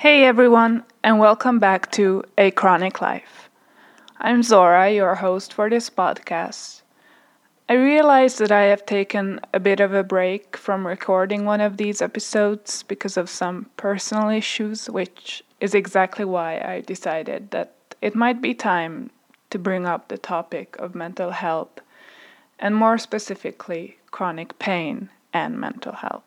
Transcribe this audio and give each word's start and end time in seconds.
Hey 0.00 0.22
everyone, 0.26 0.84
and 1.02 1.18
welcome 1.18 1.58
back 1.58 1.90
to 1.90 2.22
A 2.38 2.52
Chronic 2.52 3.00
Life. 3.00 3.50
I'm 4.20 4.44
Zora, 4.44 4.92
your 4.92 5.16
host 5.16 5.52
for 5.52 5.68
this 5.68 5.90
podcast. 5.90 6.82
I 7.68 7.72
realize 7.72 8.38
that 8.38 8.52
I 8.52 8.66
have 8.66 8.86
taken 8.86 9.40
a 9.52 9.58
bit 9.58 9.80
of 9.80 9.92
a 9.92 10.04
break 10.04 10.56
from 10.56 10.86
recording 10.86 11.44
one 11.44 11.60
of 11.60 11.78
these 11.78 12.00
episodes 12.00 12.84
because 12.84 13.16
of 13.16 13.28
some 13.28 13.66
personal 13.76 14.28
issues, 14.28 14.88
which 14.88 15.42
is 15.60 15.74
exactly 15.74 16.24
why 16.24 16.60
I 16.60 16.82
decided 16.82 17.50
that 17.50 17.74
it 18.00 18.14
might 18.14 18.40
be 18.40 18.54
time 18.54 19.10
to 19.50 19.58
bring 19.58 19.84
up 19.84 20.06
the 20.06 20.18
topic 20.18 20.76
of 20.78 20.94
mental 20.94 21.32
health, 21.32 21.80
and 22.60 22.76
more 22.76 22.98
specifically, 22.98 23.98
chronic 24.12 24.60
pain 24.60 25.10
and 25.32 25.58
mental 25.58 25.94
health. 25.94 26.22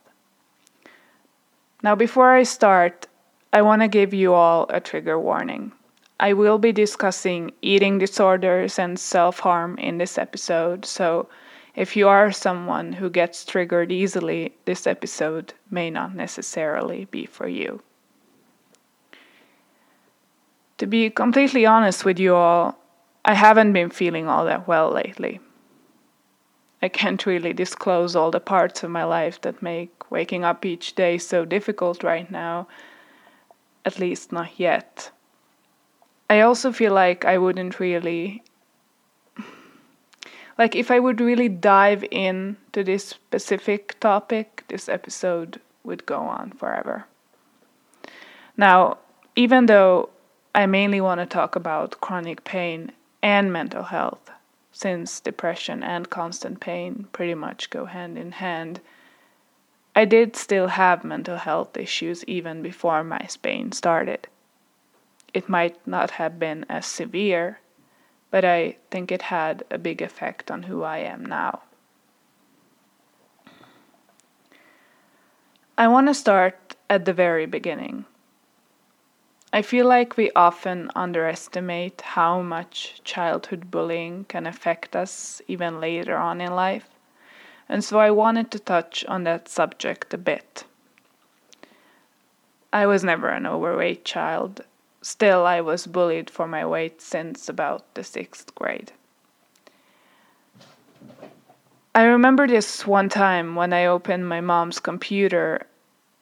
Now, 1.82 1.96
before 1.96 2.34
I 2.34 2.44
start, 2.44 3.08
I 3.54 3.62
want 3.62 3.82
to 3.82 3.90
give 3.90 4.14
you 4.14 4.34
all 4.34 4.66
a 4.70 4.80
trigger 4.80 5.20
warning. 5.20 5.74
I 6.22 6.32
will 6.32 6.58
be 6.58 6.72
discussing 6.72 7.52
eating 7.62 7.98
disorders 7.98 8.80
and 8.80 8.98
self 8.98 9.40
harm 9.40 9.78
in 9.78 9.98
this 9.98 10.18
episode, 10.18 10.86
so 10.86 11.28
if 11.76 11.98
you 11.98 12.08
are 12.08 12.32
someone 12.32 12.94
who 12.94 13.10
gets 13.10 13.44
triggered 13.44 13.92
easily, 13.92 14.54
this 14.64 14.88
episode 14.88 15.54
may 15.70 15.90
not 15.90 16.16
necessarily 16.16 17.06
be 17.06 17.26
for 17.26 17.48
you. 17.48 17.82
To 20.78 20.88
be 20.88 21.10
completely 21.10 21.66
honest 21.66 22.06
with 22.06 22.20
you 22.20 22.36
all, 22.36 22.78
I 23.26 23.34
haven't 23.34 23.74
been 23.74 23.90
feeling 23.90 24.30
all 24.30 24.46
that 24.46 24.68
well 24.68 24.92
lately. 24.92 25.42
I 26.82 26.88
can't 26.88 27.26
really 27.26 27.54
disclose 27.54 28.16
all 28.16 28.32
the 28.32 28.40
parts 28.40 28.82
of 28.84 28.92
my 28.92 29.04
life 29.04 29.42
that 29.42 29.62
make 29.62 30.10
waking 30.10 30.46
up 30.46 30.66
each 30.66 30.96
day 30.96 31.18
so 31.18 31.46
difficult 31.46 32.02
right 32.02 32.32
now 32.32 32.68
at 33.86 34.00
least 34.00 34.32
not 34.32 34.60
yet. 34.60 35.12
I 36.30 36.42
also 36.42 36.72
feel 36.72 36.94
like 36.94 37.26
I 37.26 37.38
wouldn't 37.38 37.80
really 37.80 38.44
like 40.58 40.76
if 40.76 40.92
I 40.92 41.00
would 41.00 41.20
really 41.20 41.50
dive 41.50 42.06
in 42.12 42.58
to 42.74 42.84
this 42.84 43.08
specific 43.08 44.00
topic, 44.00 44.64
this 44.68 44.88
episode 44.88 45.60
would 45.84 46.06
go 46.06 46.20
on 46.20 46.52
forever. 46.52 47.06
Now, 48.56 49.00
even 49.36 49.66
though 49.66 50.10
I 50.54 50.66
mainly 50.68 51.02
want 51.02 51.20
to 51.20 51.26
talk 51.26 51.56
about 51.56 52.00
chronic 52.02 52.44
pain 52.44 52.92
and 53.24 53.52
mental 53.52 53.84
health, 53.84 54.30
since 54.72 55.20
depression 55.20 55.84
and 55.84 56.10
constant 56.10 56.60
pain 56.60 57.08
pretty 57.12 57.34
much 57.34 57.70
go 57.70 57.86
hand 57.86 58.18
in 58.18 58.34
hand, 58.34 58.82
I 59.94 60.06
did 60.06 60.36
still 60.38 60.68
have 60.68 61.04
mental 61.04 61.38
health 61.38 61.76
issues 61.76 62.24
even 62.24 62.62
before 62.62 63.04
my 63.04 63.28
pain 63.42 63.74
started. 63.74 64.28
It 65.34 65.50
might 65.50 65.86
not 65.86 66.12
have 66.12 66.40
been 66.40 66.66
as 66.70 66.86
severe, 66.86 67.60
but 68.30 68.46
I 68.46 68.78
think 68.90 69.12
it 69.12 69.24
had 69.24 69.66
a 69.70 69.78
big 69.78 70.02
effect 70.02 70.50
on 70.50 70.64
who 70.64 70.84
I 70.84 71.00
am 71.00 71.26
now. 71.26 71.64
I 75.78 75.88
want 75.88 76.08
to 76.08 76.14
start 76.14 76.76
at 76.90 77.06
the 77.06 77.14
very 77.14 77.46
beginning. 77.46 78.06
I 79.52 79.62
feel 79.62 79.86
like 79.86 80.16
we 80.16 80.32
often 80.34 80.90
underestimate 80.96 82.00
how 82.02 82.42
much 82.42 83.02
childhood 83.04 83.70
bullying 83.70 84.24
can 84.26 84.48
affect 84.48 84.96
us 84.96 85.42
even 85.48 85.82
later 85.82 86.16
on 86.16 86.40
in 86.40 86.56
life 86.56 86.88
and 87.72 87.86
so 87.86 88.00
I 88.00 88.12
wanted 88.12 88.52
to 88.52 88.60
touch 88.60 89.06
on 89.06 89.24
that 89.24 89.48
subject 89.48 90.14
a 90.14 90.18
bit. 90.18 90.66
I 92.74 92.86
was 92.86 93.02
never 93.02 93.30
an 93.30 93.48
overweight 93.48 94.04
child. 94.04 94.66
Still, 95.02 95.46
I 95.46 95.62
was 95.62 95.88
bullied 95.88 96.30
for 96.30 96.48
my 96.48 96.66
weight 96.66 97.02
since 97.02 97.48
about 97.48 97.94
the 97.94 98.04
sixth 98.04 98.54
grade. 98.56 98.92
I 101.96 102.04
remember 102.04 102.46
this 102.46 102.86
one 102.86 103.08
time 103.08 103.56
when 103.56 103.72
I 103.72 103.86
opened 103.86 104.28
my 104.28 104.42
mom's 104.42 104.80
computer 104.80 105.66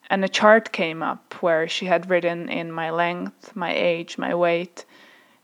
and 0.07 0.23
a 0.23 0.29
chart 0.29 0.71
came 0.71 1.01
up 1.01 1.33
where 1.41 1.67
she 1.67 1.87
had 1.87 2.11
written 2.11 2.47
in 2.47 2.71
my 2.71 2.91
length, 2.91 3.55
my 3.55 3.73
age, 3.73 4.19
my 4.19 4.35
weight, 4.35 4.85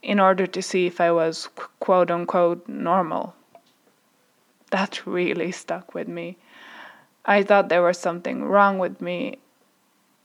in 0.03 0.19
order 0.19 0.45
to 0.45 0.61
see 0.61 0.85
if 0.85 1.01
I 1.01 1.11
was 1.11 1.49
quote 1.79 2.11
unquote 2.11 2.67
normal 2.67 3.33
that 4.75 5.05
really 5.05 5.53
stuck 5.53 5.93
with 5.93 6.09
me. 6.09 6.37
I 7.25 7.43
thought 7.43 7.69
there 7.69 7.81
was 7.81 7.97
something 7.97 8.43
wrong 8.43 8.77
with 8.77 8.99
me. 8.99 9.37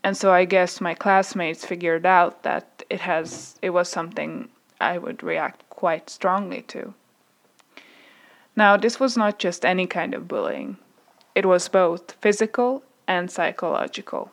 And 0.02 0.16
so 0.16 0.32
I 0.32 0.44
guess 0.44 0.80
my 0.80 0.94
classmates 0.94 1.64
figured 1.64 2.04
out 2.04 2.42
that 2.42 2.82
it 2.90 3.00
has 3.00 3.56
it 3.62 3.70
was 3.70 3.88
something 3.88 4.48
I 4.80 4.98
would 4.98 5.22
react 5.22 5.60
quite 5.70 6.10
strongly 6.10 6.62
to. 6.62 6.94
Now, 8.56 8.76
this 8.76 8.98
was 8.98 9.16
not 9.16 9.38
just 9.38 9.64
any 9.64 9.86
kind 9.86 10.14
of 10.14 10.26
bullying. 10.26 10.78
It 11.34 11.46
was 11.46 11.68
both 11.68 12.16
physical 12.20 12.82
and 13.06 13.30
psychological. 13.30 14.32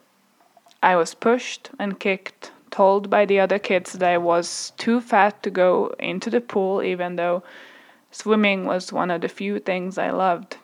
I 0.81 0.95
was 0.95 1.13
pushed 1.13 1.69
and 1.77 1.99
kicked, 1.99 2.51
told 2.71 3.09
by 3.09 3.25
the 3.25 3.39
other 3.39 3.59
kids 3.59 3.93
that 3.93 4.09
I 4.09 4.17
was 4.17 4.73
too 4.77 4.99
fat 4.99 5.43
to 5.43 5.51
go 5.51 5.93
into 5.99 6.31
the 6.31 6.41
pool 6.41 6.81
even 6.81 7.17
though 7.17 7.43
Swimming 8.19 8.65
was 8.65 8.91
one 8.91 9.11
of 9.11 9.21
the 9.21 9.29
few 9.29 9.59
things 9.59 9.95
I 9.99 10.09
loved. 10.09 10.57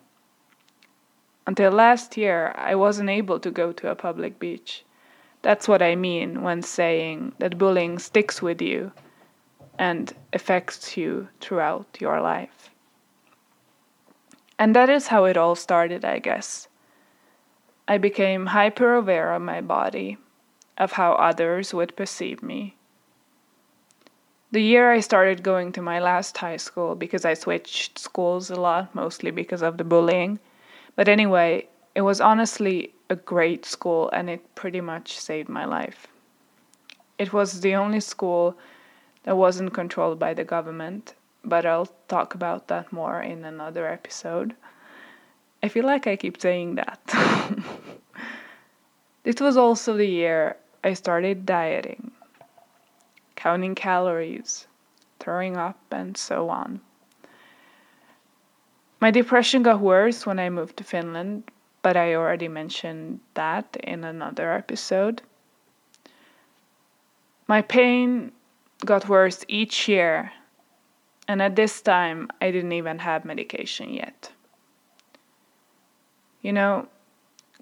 Until 1.46 1.72
last 1.72 2.18
year, 2.18 2.52
I 2.58 2.74
wasn't 2.74 3.12
able 3.12 3.40
to 3.40 3.52
go 3.52 3.72
to 3.74 3.92
a 3.92 3.96
public 3.96 4.40
beach. 4.40 4.84
That's 5.44 5.68
what 5.68 5.84
I 5.84 5.94
mean 5.94 6.42
when 6.42 6.64
saying 6.64 7.34
that 7.38 7.60
bullying 7.60 8.00
sticks 8.00 8.42
with 8.42 8.60
you 8.60 8.92
and 9.78 10.12
affects 10.34 10.98
you 10.98 11.28
throughout 11.42 11.86
your 12.00 12.20
life. 12.22 12.72
And 14.58 14.76
that 14.76 14.90
is 14.90 15.10
how 15.10 15.26
it 15.26 15.38
all 15.38 15.54
started, 15.54 16.04
I 16.04 16.18
guess. 16.18 16.68
I 17.88 18.00
became 18.00 18.48
hyper 18.48 18.96
aware 18.96 19.32
of 19.32 19.44
my 19.44 19.62
body, 19.62 20.18
of 20.76 20.94
how 20.94 21.14
others 21.14 21.72
would 21.72 21.96
perceive 21.96 22.42
me, 22.42 22.78
the 24.54 24.62
year 24.62 24.92
I 24.92 25.00
started 25.00 25.42
going 25.42 25.72
to 25.72 25.82
my 25.82 26.00
last 26.00 26.38
high 26.38 26.58
school 26.58 26.94
because 26.94 27.26
I 27.26 27.34
switched 27.34 27.98
schools 27.98 28.52
a 28.52 28.56
lot, 28.56 28.94
mostly 28.94 29.32
because 29.32 29.64
of 29.64 29.78
the 29.78 29.84
bullying. 29.84 30.38
But 30.96 31.08
anyway, 31.08 31.68
it 31.96 32.02
was 32.02 32.22
honestly 32.22 32.94
a 33.10 33.16
great 33.16 33.66
school 33.66 34.12
and 34.12 34.30
it 34.30 34.54
pretty 34.54 34.80
much 34.80 35.18
saved 35.18 35.50
my 35.50 35.66
life. 35.66 36.06
It 37.18 37.34
was 37.34 37.62
the 37.62 37.74
only 37.74 38.00
school 38.00 38.56
that 39.24 39.38
wasn't 39.38 39.74
controlled 39.74 40.20
by 40.20 40.36
the 40.36 40.44
government, 40.44 41.16
but 41.44 41.66
I'll 41.66 41.92
talk 42.08 42.36
about 42.36 42.68
that 42.68 42.94
more 42.94 43.24
in 43.24 43.46
another 43.46 43.88
episode. 43.88 44.56
I 45.64 45.68
feel 45.68 45.86
like 45.86 46.06
I 46.06 46.16
keep 46.16 46.40
saying 46.40 46.76
that. 46.76 47.02
this 49.24 49.42
was 49.42 49.58
also 49.58 49.98
the 49.98 50.06
year 50.06 50.58
I 50.84 50.94
started 50.94 51.48
dieting 51.48 52.13
counting 53.44 53.76
calories, 53.76 54.68
throwing 55.20 55.58
up, 55.58 55.78
and 55.92 56.16
so 56.16 56.48
on. 56.48 56.80
My 59.02 59.12
depression 59.12 59.64
got 59.64 59.82
worse 59.82 60.26
when 60.26 60.40
I 60.40 60.50
moved 60.50 60.78
to 60.78 60.86
Finland, 60.86 61.52
but 61.82 61.98
I 61.98 62.16
already 62.16 62.48
mentioned 62.48 63.20
that 63.34 63.76
in 63.84 64.06
another 64.06 64.54
episode. 64.54 65.22
My 67.46 67.62
pain 67.62 68.32
got 68.86 69.10
worse 69.10 69.44
each 69.50 69.90
year, 69.90 70.32
and 71.28 71.42
at 71.42 71.58
this 71.58 71.82
time, 71.82 72.30
I 72.40 72.50
didn't 72.50 72.72
even 72.72 73.00
have 73.00 73.26
medication 73.26 73.94
yet. 73.94 74.32
You 76.42 76.54
know, 76.54 76.88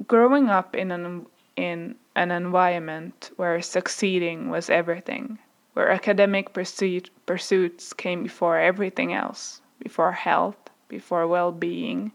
growing 0.07 0.47
up 0.47 0.75
in 0.75 0.91
an, 0.91 1.25
in 1.55 1.95
an 2.15 2.29
environment 2.29 3.31
where 3.37 3.59
succeeding 3.63 4.51
was 4.51 4.69
everything 4.69 5.39
where 5.73 5.89
academic 5.89 6.53
pursuit, 6.53 7.09
pursuits 7.25 7.93
came 7.93 8.23
before 8.23 8.57
everything 8.57 9.13
else, 9.13 9.61
before 9.79 10.11
health, 10.11 10.69
before 10.87 11.27
well 11.27 11.51
being, 11.51 12.11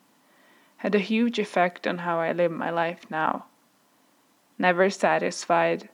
had 0.78 0.94
a 0.94 0.98
huge 0.98 1.38
effect 1.38 1.86
on 1.86 1.98
how 1.98 2.20
I 2.20 2.32
live 2.32 2.52
my 2.52 2.70
life 2.70 3.10
now. 3.10 3.46
Never 4.58 4.90
satisfied, 4.90 5.88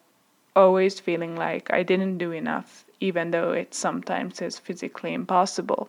always 0.57 1.01
feeling 1.01 1.37
like 1.37 1.73
I 1.73 1.83
didn't 1.83 2.19
do 2.19 2.33
enough, 2.33 2.85
even 3.01 3.31
though 3.31 3.53
it 3.53 3.75
sometimes 3.75 4.43
is 4.43 4.59
physically 4.59 5.15
impossible. 5.15 5.89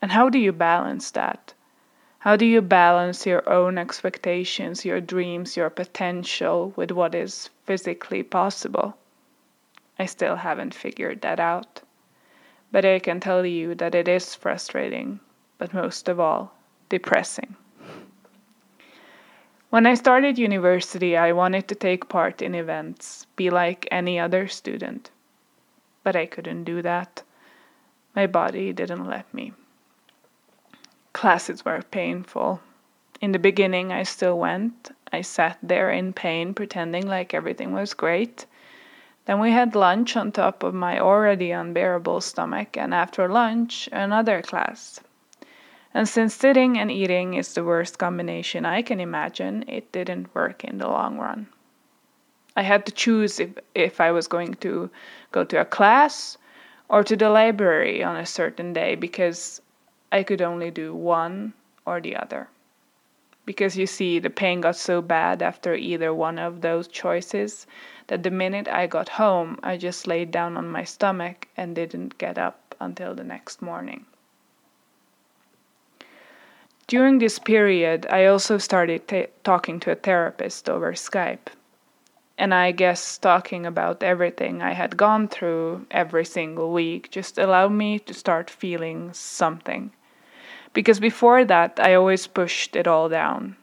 And 0.00 0.12
how 0.12 0.28
do 0.28 0.38
you 0.38 0.52
balance 0.52 1.10
that? 1.10 1.54
How 2.18 2.36
do 2.36 2.46
you 2.46 2.62
balance 2.62 3.26
your 3.26 3.46
own 3.48 3.76
expectations, 3.76 4.84
your 4.86 5.00
dreams, 5.00 5.58
your 5.58 5.68
potential 5.68 6.72
with 6.74 6.90
what 6.90 7.14
is 7.14 7.50
physically 7.64 8.22
possible? 8.22 8.96
I 9.98 10.06
still 10.06 10.36
haven't 10.36 10.74
figured 10.74 11.22
that 11.22 11.38
out. 11.38 11.82
But 12.72 12.84
I 12.84 12.98
can 12.98 13.20
tell 13.20 13.46
you 13.46 13.74
that 13.76 13.94
it 13.94 14.08
is 14.08 14.34
frustrating, 14.34 15.20
but 15.58 15.72
most 15.72 16.08
of 16.08 16.18
all, 16.18 16.52
depressing. 16.88 17.56
When 19.70 19.86
I 19.86 19.94
started 19.94 20.38
university, 20.38 21.16
I 21.16 21.32
wanted 21.32 21.66
to 21.68 21.74
take 21.74 22.08
part 22.08 22.42
in 22.42 22.54
events, 22.54 23.26
be 23.34 23.50
like 23.50 23.88
any 23.90 24.20
other 24.20 24.46
student. 24.46 25.10
But 26.04 26.14
I 26.14 26.26
couldn't 26.26 26.64
do 26.64 26.82
that. 26.82 27.22
My 28.14 28.26
body 28.26 28.72
didn't 28.72 29.06
let 29.06 29.32
me. 29.34 29.52
Classes 31.12 31.64
were 31.64 31.82
painful. 31.82 32.60
In 33.20 33.32
the 33.32 33.38
beginning, 33.38 33.92
I 33.92 34.02
still 34.02 34.38
went. 34.38 34.90
I 35.12 35.22
sat 35.22 35.58
there 35.62 35.90
in 35.90 36.12
pain, 36.12 36.54
pretending 36.54 37.06
like 37.06 37.34
everything 37.34 37.72
was 37.72 37.94
great. 37.94 38.46
Then 39.26 39.40
we 39.40 39.52
had 39.52 39.74
lunch 39.74 40.16
on 40.16 40.32
top 40.32 40.62
of 40.62 40.74
my 40.74 40.98
already 40.98 41.50
unbearable 41.50 42.20
stomach, 42.20 42.76
and 42.76 42.92
after 42.92 43.28
lunch, 43.28 43.88
another 43.90 44.42
class. 44.42 45.00
And 45.94 46.08
since 46.08 46.34
sitting 46.34 46.78
and 46.78 46.90
eating 46.90 47.34
is 47.34 47.54
the 47.54 47.64
worst 47.64 47.98
combination 47.98 48.66
I 48.66 48.82
can 48.82 49.00
imagine, 49.00 49.64
it 49.68 49.92
didn't 49.92 50.34
work 50.34 50.64
in 50.64 50.78
the 50.78 50.88
long 50.88 51.18
run. 51.18 51.46
I 52.56 52.62
had 52.62 52.84
to 52.86 52.92
choose 52.92 53.40
if, 53.40 53.50
if 53.74 54.00
I 54.00 54.12
was 54.12 54.28
going 54.28 54.54
to 54.54 54.90
go 55.32 55.44
to 55.44 55.60
a 55.60 55.64
class 55.64 56.36
or 56.88 57.02
to 57.02 57.16
the 57.16 57.30
library 57.30 58.02
on 58.02 58.16
a 58.16 58.26
certain 58.26 58.72
day 58.72 58.94
because 58.94 59.62
I 60.12 60.22
could 60.22 60.42
only 60.42 60.70
do 60.70 60.94
one 60.94 61.54
or 61.86 62.00
the 62.00 62.16
other. 62.16 62.48
Because 63.46 63.76
you 63.76 63.86
see, 63.86 64.18
the 64.18 64.30
pain 64.30 64.62
got 64.62 64.76
so 64.76 65.02
bad 65.02 65.42
after 65.42 65.74
either 65.74 66.14
one 66.14 66.38
of 66.38 66.60
those 66.62 66.88
choices 66.88 67.66
that 68.06 68.22
the 68.22 68.30
minute 68.30 68.68
I 68.68 68.86
got 68.86 69.08
home, 69.10 69.58
I 69.62 69.76
just 69.76 70.06
laid 70.06 70.30
down 70.30 70.56
on 70.56 70.68
my 70.68 70.84
stomach 70.84 71.48
and 71.56 71.74
didn't 71.74 72.18
get 72.18 72.38
up 72.38 72.74
until 72.80 73.14
the 73.14 73.24
next 73.24 73.60
morning. 73.60 74.06
During 76.86 77.18
this 77.18 77.38
period, 77.38 78.06
I 78.10 78.26
also 78.26 78.58
started 78.58 79.08
t- 79.08 79.26
talking 79.42 79.80
to 79.80 79.92
a 79.92 79.94
therapist 79.94 80.68
over 80.68 80.92
Skype. 80.92 81.48
And 82.36 82.52
I 82.52 82.72
guess 82.72 83.16
talking 83.16 83.64
about 83.64 84.02
everything 84.02 84.60
I 84.60 84.72
had 84.72 84.96
gone 84.96 85.28
through 85.28 85.86
every 85.90 86.24
single 86.24 86.72
week 86.72 87.10
just 87.10 87.38
allowed 87.38 87.72
me 87.72 87.98
to 88.00 88.12
start 88.12 88.50
feeling 88.50 89.12
something. 89.12 89.92
Because 90.74 91.00
before 91.00 91.44
that, 91.44 91.78
I 91.80 91.94
always 91.94 92.26
pushed 92.26 92.76
it 92.76 92.86
all 92.86 93.08
down. 93.08 93.56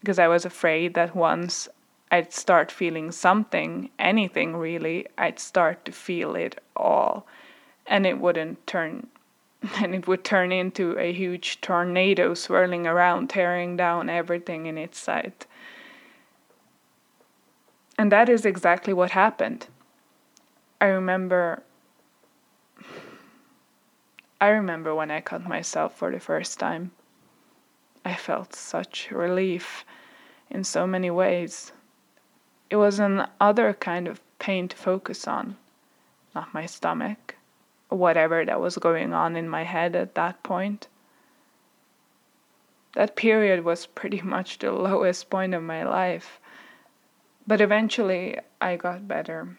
Because 0.00 0.18
I 0.18 0.28
was 0.28 0.44
afraid 0.44 0.94
that 0.94 1.16
once 1.16 1.68
I'd 2.10 2.32
start 2.32 2.72
feeling 2.72 3.12
something, 3.12 3.88
anything 3.98 4.56
really, 4.56 5.06
I'd 5.16 5.38
start 5.38 5.84
to 5.84 5.92
feel 5.92 6.34
it 6.34 6.60
all. 6.76 7.26
And 7.86 8.04
it 8.04 8.18
wouldn't 8.18 8.66
turn, 8.66 9.06
and 9.78 9.94
it 9.94 10.08
would 10.08 10.24
turn 10.24 10.50
into 10.50 10.98
a 10.98 11.12
huge 11.12 11.60
tornado 11.60 12.34
swirling 12.34 12.86
around, 12.86 13.30
tearing 13.30 13.76
down 13.76 14.10
everything 14.10 14.66
in 14.66 14.76
its 14.76 14.98
sight. 14.98 15.46
And 17.96 18.10
that 18.10 18.28
is 18.28 18.44
exactly 18.44 18.92
what 18.92 19.12
happened. 19.12 19.68
I 20.80 20.86
remember. 20.86 21.62
I 24.40 24.48
remember 24.48 24.94
when 24.94 25.10
I 25.10 25.20
cut 25.20 25.46
myself 25.46 25.94
for 25.96 26.10
the 26.10 26.18
first 26.18 26.58
time. 26.58 26.92
I 28.04 28.14
felt 28.14 28.54
such 28.54 29.10
relief 29.10 29.84
in 30.48 30.64
so 30.64 30.86
many 30.86 31.10
ways. 31.10 31.72
It 32.70 32.76
was 32.76 32.98
an 32.98 33.26
other 33.38 33.74
kind 33.74 34.08
of 34.08 34.22
pain 34.38 34.68
to 34.68 34.76
focus 34.76 35.28
on, 35.28 35.56
not 36.34 36.54
my 36.54 36.64
stomach, 36.64 37.36
or 37.90 37.98
whatever 37.98 38.44
that 38.46 38.60
was 38.60 38.78
going 38.78 39.12
on 39.12 39.36
in 39.36 39.48
my 39.48 39.64
head 39.64 39.94
at 39.94 40.14
that 40.14 40.42
point. 40.42 40.88
That 42.94 43.16
period 43.16 43.64
was 43.64 43.86
pretty 43.86 44.22
much 44.36 44.58
the 44.58 44.72
lowest 44.72 45.28
point 45.28 45.52
of 45.52 45.62
my 45.62 45.82
life, 45.82 46.40
but 47.46 47.60
eventually 47.60 48.38
I 48.58 48.76
got 48.76 49.06
better. 49.06 49.58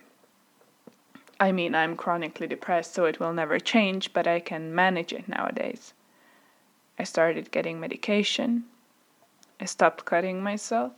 I 1.41 1.51
mean, 1.51 1.73
I'm 1.73 1.97
chronically 1.97 2.45
depressed, 2.45 2.93
so 2.93 3.05
it 3.05 3.19
will 3.19 3.33
never 3.33 3.57
change, 3.57 4.13
but 4.13 4.27
I 4.27 4.39
can 4.39 4.75
manage 4.75 5.11
it 5.11 5.27
nowadays. 5.27 5.95
I 6.99 7.03
started 7.03 7.49
getting 7.49 7.79
medication. 7.79 8.65
I 9.59 9.65
stopped 9.65 10.05
cutting 10.05 10.43
myself. 10.43 10.91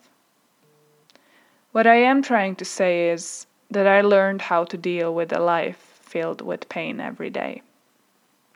What 1.71 1.87
I 1.87 1.95
am 1.95 2.21
trying 2.21 2.57
to 2.57 2.65
say 2.65 3.09
is 3.09 3.47
that 3.71 3.87
I 3.87 4.01
learned 4.01 4.41
how 4.41 4.65
to 4.65 4.75
deal 4.75 5.15
with 5.15 5.31
a 5.31 5.39
life 5.39 5.77
filled 6.01 6.41
with 6.41 6.67
pain 6.67 6.99
every 6.99 7.29
day. 7.29 7.61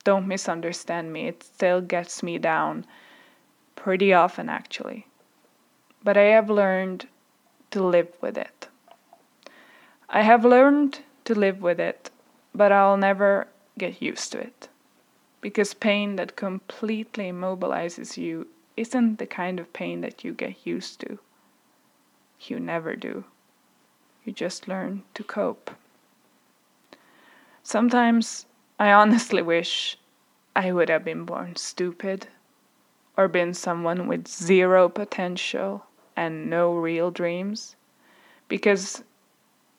Don't 0.04 0.28
misunderstand 0.28 1.14
me, 1.14 1.28
it 1.28 1.42
still 1.42 1.80
gets 1.80 2.22
me 2.22 2.38
down 2.38 2.86
pretty 3.78 4.12
often, 4.12 4.50
actually. 4.50 5.08
But 6.04 6.18
I 6.18 6.34
have 6.36 6.50
learned 6.50 7.08
to 7.72 7.82
live 7.82 8.12
with 8.20 8.38
it. 8.38 8.68
I 10.10 10.24
have 10.24 10.44
learned 10.44 11.00
to 11.28 11.36
live 11.36 11.62
with 11.62 11.80
it, 11.80 12.10
but 12.56 12.72
I'll 12.72 12.98
never 12.98 13.48
get 13.78 14.02
used 14.02 14.32
to 14.32 14.40
it. 14.40 14.70
Because 15.42 15.74
pain 15.74 16.16
that 16.16 16.36
completely 16.36 17.32
immobilizes 17.32 18.18
you 18.18 18.48
isn't 18.78 19.20
the 19.20 19.28
kind 19.28 19.60
of 19.60 19.74
pain 19.74 20.02
that 20.02 20.24
you 20.24 20.34
get 20.34 20.66
used 20.66 21.02
to. 21.02 21.20
You 22.42 22.60
never 22.60 22.96
do. 22.96 23.26
You 24.24 24.32
just 24.32 24.68
learn 24.68 25.04
to 25.16 25.24
cope. 25.24 25.72
Sometimes 27.62 28.46
I 28.80 28.92
honestly 28.92 29.42
wish 29.56 29.98
I 30.56 30.72
would 30.72 30.90
have 30.90 31.04
been 31.04 31.26
born 31.26 31.58
stupid 31.58 32.28
or 33.18 33.28
been 33.28 33.54
someone 33.54 34.08
with 34.08 34.28
zero 34.28 34.88
potential 34.88 35.86
and 36.16 36.50
no 36.50 36.74
real 36.74 37.12
dreams. 37.12 37.76
Because 38.48 39.04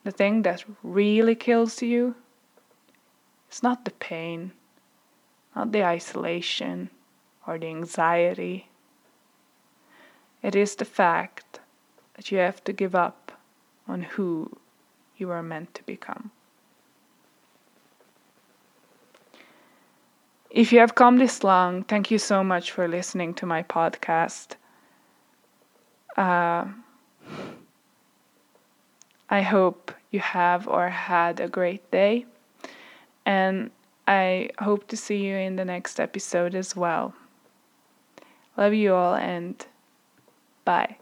the 0.03 0.11
thing 0.11 0.43
that 0.43 0.63
really 0.83 1.35
kills 1.35 1.81
you 1.81 2.15
is 3.51 3.63
not 3.63 3.85
the 3.85 3.91
pain, 3.91 4.51
not 5.55 5.71
the 5.71 5.83
isolation 5.83 6.89
or 7.45 7.57
the 7.57 7.67
anxiety. 7.67 8.69
It 10.41 10.55
is 10.55 10.75
the 10.75 10.85
fact 10.85 11.59
that 12.15 12.31
you 12.31 12.37
have 12.37 12.63
to 12.63 12.73
give 12.73 12.95
up 12.95 13.31
on 13.87 14.03
who 14.03 14.57
you 15.17 15.29
are 15.31 15.43
meant 15.43 15.73
to 15.75 15.83
become. 15.83 16.31
If 20.49 20.73
you 20.73 20.79
have 20.79 20.95
come 20.95 21.17
this 21.17 21.43
long, 21.43 21.83
thank 21.83 22.09
you 22.09 22.17
so 22.17 22.43
much 22.43 22.71
for 22.71 22.87
listening 22.87 23.35
to 23.35 23.45
my 23.45 23.61
podcast. 23.61 24.55
Uh, 26.17 26.65
I 29.29 29.41
hope 29.41 29.91
you 30.11 30.19
have 30.19 30.67
or 30.67 30.89
had 30.89 31.39
a 31.39 31.47
great 31.47 31.89
day, 31.91 32.25
and 33.25 33.71
I 34.07 34.49
hope 34.59 34.87
to 34.87 34.97
see 34.97 35.17
you 35.17 35.35
in 35.35 35.55
the 35.55 35.65
next 35.65 35.99
episode 35.99 36.55
as 36.55 36.75
well. 36.75 37.13
Love 38.57 38.73
you 38.73 38.93
all, 38.93 39.15
and 39.15 39.65
bye. 40.65 40.97